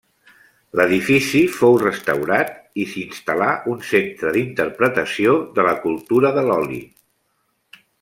[0.79, 6.87] L'edifici fou restaurat i s'hi instal·là un centre d'interpretació de la cultura de l'oli.